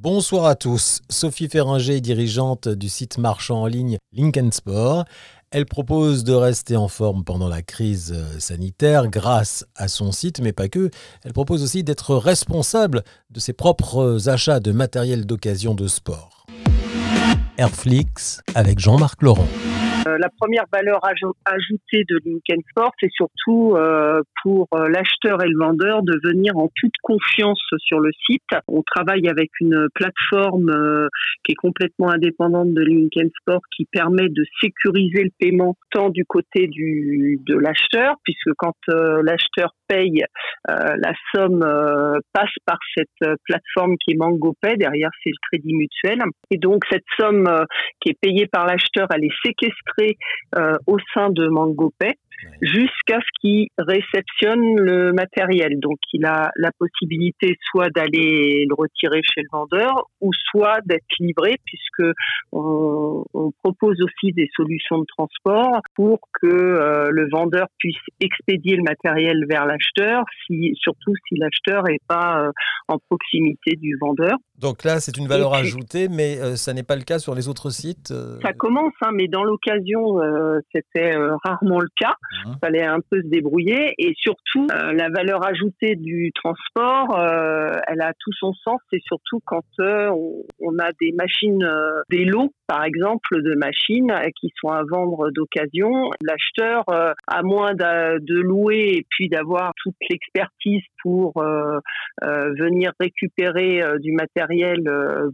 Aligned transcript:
Bonsoir 0.00 0.44
à 0.44 0.54
tous. 0.54 1.00
Sophie 1.10 1.48
Ferringer, 1.48 2.00
dirigeante 2.00 2.68
du 2.68 2.88
site 2.88 3.18
marchand 3.18 3.62
en 3.62 3.66
ligne 3.66 3.98
Lincoln 4.12 4.52
Sport. 4.52 5.04
Elle 5.50 5.66
propose 5.66 6.22
de 6.22 6.34
rester 6.34 6.76
en 6.76 6.86
forme 6.86 7.24
pendant 7.24 7.48
la 7.48 7.62
crise 7.62 8.12
euh, 8.14 8.38
sanitaire 8.38 9.08
grâce 9.08 9.66
à 9.74 9.88
son 9.88 10.12
site, 10.12 10.38
mais 10.40 10.52
pas 10.52 10.68
que. 10.68 10.90
Elle 11.24 11.32
propose 11.32 11.64
aussi 11.64 11.82
d'être 11.82 12.14
responsable 12.14 13.02
de 13.30 13.40
ses 13.40 13.54
propres 13.54 14.28
achats 14.28 14.60
de 14.60 14.70
matériel 14.70 15.26
d'occasion 15.26 15.74
de 15.74 15.88
sport. 15.88 16.46
Airflix 17.56 18.40
avec 18.54 18.78
Jean-Marc 18.78 19.20
Laurent. 19.20 19.48
Euh, 20.08 20.16
la 20.18 20.28
première 20.40 20.64
valeur 20.72 21.00
ajoutée 21.04 22.04
de 22.08 22.18
Lincoln 22.24 22.62
Sport, 22.70 22.92
c'est 23.00 23.10
surtout 23.12 23.74
euh, 23.76 24.20
pour 24.42 24.68
euh, 24.74 24.88
l'acheteur 24.88 25.42
et 25.42 25.48
le 25.48 25.58
vendeur 25.58 26.02
de 26.02 26.18
venir 26.24 26.56
en 26.56 26.68
toute 26.74 26.94
confiance 27.02 27.60
sur 27.78 28.00
le 28.00 28.10
site. 28.26 28.42
On 28.68 28.82
travaille 28.82 29.28
avec 29.28 29.50
une 29.60 29.88
plateforme 29.94 31.08
qui 31.44 31.52
est 31.52 31.56
complètement 31.56 32.10
indépendante 32.10 32.72
de 32.72 32.82
Lincoln 32.82 33.28
Sport 33.40 33.60
qui 33.76 33.86
permet 33.86 34.28
de 34.28 34.44
sécuriser 34.60 35.24
le 35.24 35.30
paiement 35.38 35.76
tant 35.90 36.10
du 36.10 36.24
côté 36.24 36.66
du, 36.66 37.38
de 37.46 37.54
l'acheteur, 37.54 38.14
puisque 38.24 38.52
quand 38.56 38.76
l'acheteur 39.22 39.70
paye, 39.88 40.22
la 40.66 41.12
somme 41.34 41.60
passe 42.32 42.54
par 42.66 42.78
cette 42.96 43.36
plateforme 43.44 43.96
qui 43.98 44.12
est 44.12 44.16
MangoPay. 44.16 44.76
Derrière, 44.76 45.10
c'est 45.22 45.30
le 45.30 45.48
crédit 45.50 45.74
mutuel. 45.74 46.22
Et 46.50 46.58
donc, 46.58 46.84
cette 46.90 47.04
somme 47.18 47.48
qui 48.00 48.10
est 48.10 48.18
payée 48.20 48.46
par 48.46 48.66
l'acheteur, 48.66 49.08
elle 49.14 49.24
est 49.24 49.36
séquestrée 49.44 49.97
euh, 50.56 50.78
au 50.86 50.98
sein 51.14 51.30
de 51.30 51.48
MangoPay 51.48 52.14
jusqu'à 52.60 53.18
ce 53.20 53.40
qu'il 53.40 53.68
réceptionne 53.78 54.76
le 54.78 55.12
matériel. 55.12 55.78
Donc, 55.80 55.98
il 56.12 56.24
a 56.24 56.50
la 56.56 56.70
possibilité 56.78 57.56
soit 57.70 57.90
d'aller 57.90 58.66
le 58.68 58.74
retirer 58.74 59.20
chez 59.22 59.42
le 59.42 59.48
vendeur 59.52 60.06
ou 60.20 60.30
soit 60.50 60.78
d'être 60.86 61.04
livré 61.20 61.56
puisque 61.64 62.12
on, 62.52 63.24
propose 63.62 63.96
aussi 64.02 64.32
des 64.32 64.48
solutions 64.54 64.98
de 64.98 65.06
transport 65.16 65.80
pour 65.94 66.20
que 66.40 66.46
euh, 66.46 67.08
le 67.10 67.28
vendeur 67.30 67.66
puisse 67.78 67.96
expédier 68.20 68.76
le 68.76 68.82
matériel 68.82 69.44
vers 69.48 69.66
l'acheteur, 69.66 70.24
si, 70.46 70.72
surtout 70.76 71.12
si 71.26 71.36
l'acheteur 71.36 71.82
n'est 71.84 72.00
pas 72.06 72.42
euh, 72.42 72.52
en 72.88 72.98
proximité 72.98 73.76
du 73.76 73.96
vendeur. 74.00 74.36
Donc 74.58 74.84
là, 74.84 75.00
c'est 75.00 75.16
une 75.16 75.26
valeur 75.26 75.54
ajoutée, 75.54 76.08
mais 76.08 76.38
euh, 76.38 76.56
ça 76.56 76.72
n'est 76.72 76.82
pas 76.82 76.96
le 76.96 77.02
cas 77.02 77.18
sur 77.18 77.34
les 77.34 77.48
autres 77.48 77.70
sites. 77.70 78.12
Ça 78.42 78.52
commence, 78.52 78.92
hein, 79.02 79.10
mais 79.12 79.28
dans 79.28 79.44
l'occasion, 79.44 80.18
c'était 80.72 81.14
rarement 81.44 81.80
le 81.80 81.88
cas. 81.96 82.14
Il 82.30 82.50
hein. 82.50 82.54
fallait 82.62 82.84
un 82.84 83.00
peu 83.10 83.22
se 83.22 83.26
débrouiller 83.26 83.94
et 83.98 84.14
surtout 84.16 84.66
euh, 84.70 84.92
la 84.92 85.08
valeur 85.08 85.44
ajoutée 85.44 85.96
du 85.96 86.32
transport, 86.34 87.18
euh, 87.18 87.78
elle 87.86 88.00
a 88.00 88.12
tout 88.18 88.32
son 88.38 88.52
sens. 88.52 88.80
C'est 88.92 89.02
surtout 89.02 89.40
quand 89.46 89.64
euh, 89.80 90.10
on, 90.60 90.78
a 90.78 90.90
des 91.00 91.12
machines, 91.12 91.66
des 92.10 92.24
lots 92.24 92.52
par 92.66 92.84
exemple 92.84 93.42
de 93.42 93.54
machines 93.54 94.12
qui 94.40 94.52
sont 94.60 94.68
à 94.68 94.82
vendre 94.82 95.30
d'occasion. 95.30 96.10
L'acheteur, 96.22 96.84
à 96.88 97.42
moins 97.42 97.74
de, 97.74 98.40
louer 98.40 98.98
et 98.98 99.06
puis 99.08 99.28
d'avoir 99.28 99.72
toute 99.82 99.96
l'expertise 100.10 100.82
pour 101.02 101.32
venir 102.22 102.92
récupérer 103.00 103.80
du 104.00 104.12
matériel 104.12 104.82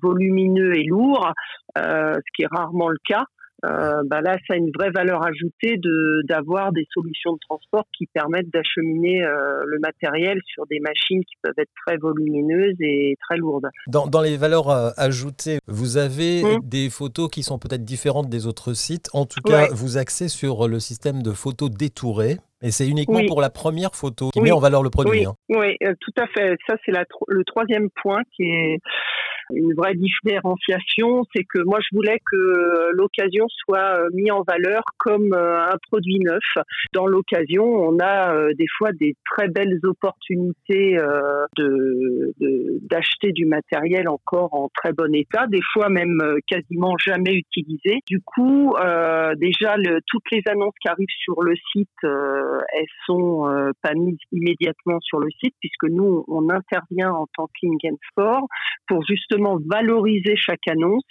volumineux 0.00 0.76
et 0.76 0.84
lourd, 0.84 1.32
ce 1.76 2.32
qui 2.36 2.42
est 2.42 2.48
rarement 2.50 2.88
le 2.88 2.98
cas. 3.06 3.24
Euh, 3.64 4.02
bah 4.04 4.20
là, 4.20 4.36
ça 4.46 4.54
a 4.54 4.56
une 4.56 4.70
vraie 4.76 4.90
valeur 4.90 5.24
ajoutée 5.24 5.76
de 5.76 6.22
d'avoir 6.28 6.72
des 6.72 6.86
solutions 6.92 7.32
de 7.32 7.38
transport 7.48 7.84
qui 7.96 8.06
permettent 8.06 8.50
d'acheminer 8.52 9.24
euh, 9.24 9.62
le 9.66 9.78
matériel 9.80 10.38
sur 10.46 10.66
des 10.66 10.80
machines 10.80 11.24
qui 11.24 11.34
peuvent 11.42 11.54
être 11.58 11.70
très 11.86 11.96
volumineuses 11.96 12.76
et 12.80 13.16
très 13.28 13.36
lourdes. 13.36 13.68
Dans, 13.86 14.06
dans 14.06 14.20
les 14.20 14.36
valeurs 14.36 14.70
euh, 14.70 14.90
ajoutées, 14.96 15.58
vous 15.66 15.96
avez 15.96 16.42
hum. 16.42 16.60
des 16.62 16.90
photos 16.90 17.30
qui 17.30 17.42
sont 17.42 17.58
peut-être 17.58 17.84
différentes 17.84 18.28
des 18.28 18.46
autres 18.46 18.74
sites. 18.74 19.08
En 19.12 19.26
tout 19.26 19.40
cas, 19.40 19.68
vous 19.72 19.96
axez 19.96 20.28
sur 20.28 20.68
le 20.68 20.78
système 20.78 21.22
de 21.22 21.32
photos 21.32 21.70
détourées. 21.70 22.36
Et 22.62 22.70
c'est 22.70 22.88
uniquement 22.88 23.20
pour 23.26 23.42
la 23.42 23.50
première 23.50 23.94
photo 23.94 24.30
qui 24.30 24.40
met 24.40 24.50
en 24.50 24.58
valeur 24.58 24.82
le 24.82 24.88
produit. 24.88 25.20
Oui, 25.20 25.26
hein. 25.26 25.34
oui 25.50 25.76
tout 26.00 26.12
à 26.16 26.26
fait. 26.28 26.56
Ça, 26.66 26.76
c'est 26.84 26.92
le 26.92 27.44
troisième 27.44 27.90
point 28.02 28.22
qui 28.34 28.44
est 28.44 28.78
une 29.52 29.74
vraie 29.74 29.94
différenciation, 29.94 31.24
c'est 31.34 31.44
que 31.44 31.62
moi 31.64 31.78
je 31.80 31.96
voulais 31.96 32.18
que 32.30 32.92
l'occasion 32.92 33.46
soit 33.48 33.98
euh, 33.98 34.08
mise 34.12 34.30
en 34.30 34.42
valeur 34.42 34.82
comme 34.98 35.32
euh, 35.34 35.60
un 35.60 35.76
produit 35.90 36.18
neuf. 36.20 36.42
Dans 36.92 37.06
l'occasion, 37.06 37.64
on 37.64 37.98
a 37.98 38.34
euh, 38.34 38.52
des 38.54 38.66
fois 38.78 38.92
des 38.92 39.14
très 39.24 39.48
belles 39.48 39.78
opportunités 39.84 40.96
de 41.56 42.32
d'acheter 42.88 43.32
du 43.32 43.46
matériel 43.46 44.08
encore 44.08 44.54
en 44.54 44.68
très 44.74 44.92
bon 44.92 45.14
état, 45.14 45.46
des 45.46 45.60
fois 45.72 45.88
même 45.88 46.20
quasiment 46.46 46.96
jamais 46.98 47.34
utilisé. 47.34 48.00
Du 48.06 48.20
coup, 48.20 48.74
déjà 49.36 49.76
le, 49.76 50.00
toutes 50.06 50.24
les 50.32 50.42
annonces 50.48 50.74
qui 50.80 50.88
arrivent 50.88 51.06
sur 51.18 51.42
le 51.42 51.54
site, 51.72 51.88
elles 52.02 52.94
sont 53.06 53.72
pas 53.82 53.94
mises 53.94 54.18
immédiatement 54.32 54.98
sur 55.00 55.20
le 55.20 55.28
site 55.42 55.54
puisque 55.60 55.90
nous 55.90 56.24
on 56.28 56.48
intervient 56.50 57.12
en 57.12 57.26
tant 57.36 57.48
qu'Ingen 57.58 57.96
Sport 58.10 58.46
pour 58.86 59.04
justement 59.06 59.33
valoriser 59.70 60.36
chaque 60.36 60.66
annonce. 60.68 61.02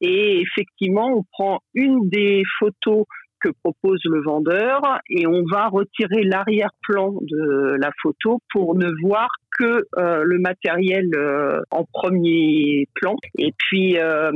Et 0.00 0.40
effectivement, 0.40 1.08
on 1.14 1.24
prend 1.32 1.60
une 1.74 2.08
des 2.08 2.42
photos 2.58 3.04
que 3.42 3.50
propose 3.64 4.00
le 4.04 4.22
vendeur 4.22 4.80
et 5.08 5.26
on 5.26 5.42
va 5.50 5.68
retirer 5.68 6.22
l'arrière-plan 6.24 7.14
de 7.22 7.76
la 7.80 7.90
photo 8.02 8.38
pour 8.52 8.76
ne 8.76 8.88
voir 9.02 9.28
euh, 9.62 10.22
le 10.24 10.38
matériel 10.38 11.06
euh, 11.14 11.60
en 11.70 11.84
premier 11.84 12.88
plan. 12.94 13.16
Et 13.38 13.52
puis 13.56 13.98
euh, 13.98 14.30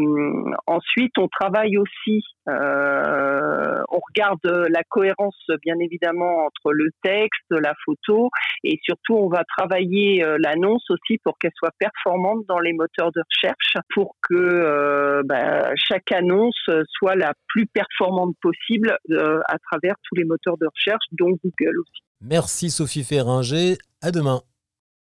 ensuite, 0.67 1.13
on 1.19 1.29
travaille 1.29 1.77
aussi, 1.79 2.23
on 2.47 4.01
regarde 4.09 4.69
la 4.69 4.83
cohérence 4.89 5.37
bien 5.63 5.77
évidemment 5.81 6.45
entre 6.47 6.73
le 6.73 6.91
texte, 7.03 7.45
la 7.51 7.73
photo, 7.85 8.29
et 8.65 8.79
surtout 8.83 9.15
on 9.15 9.29
va 9.29 9.45
travailler 9.57 10.23
l'annonce 10.39 10.85
aussi 10.91 11.19
pour 11.25 11.39
qu'elle 11.39 11.53
soit 11.57 11.73
performante 11.79 12.45
dans 12.47 12.59
les 12.59 12.75
moteurs 12.75 13.13
de 13.13 13.23
recherche, 13.31 13.79
pour 13.95 14.17
que 14.29 15.23
bah, 15.25 15.71
chaque 15.77 16.13
annonce 16.13 16.69
soit 16.91 17.17
la 17.17 17.33
plus 17.49 17.67
performante 17.67 18.35
possible 18.43 18.95
à 19.11 19.59
travers 19.71 19.95
tous 20.07 20.15
les 20.17 20.25
moteurs 20.25 20.59
de 20.59 20.67
recherche, 20.67 21.05
dont 21.13 21.31
Google 21.31 21.81
aussi. 21.81 22.03
Merci 22.21 22.71
Sophie 22.71 23.05
Ferringer. 23.05 23.79
À 24.03 24.11
demain. 24.11 24.43